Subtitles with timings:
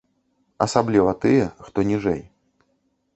[0.65, 2.21] Асабліва тыя, хто ніжэй.